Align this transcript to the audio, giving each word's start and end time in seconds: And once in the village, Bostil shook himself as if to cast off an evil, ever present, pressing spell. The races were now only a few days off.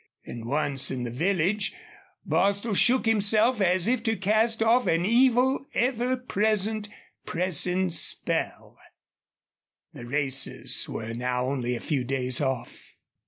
And 0.25 0.45
once 0.45 0.89
in 0.89 1.03
the 1.03 1.11
village, 1.11 1.75
Bostil 2.25 2.73
shook 2.73 3.05
himself 3.05 3.61
as 3.61 3.87
if 3.87 4.01
to 4.05 4.15
cast 4.17 4.63
off 4.63 4.87
an 4.87 5.05
evil, 5.05 5.67
ever 5.75 6.17
present, 6.17 6.89
pressing 7.23 7.91
spell. 7.91 8.79
The 9.93 10.07
races 10.07 10.89
were 10.89 11.13
now 11.13 11.45
only 11.45 11.75
a 11.75 11.79
few 11.79 12.03
days 12.03 12.41
off. 12.41 12.93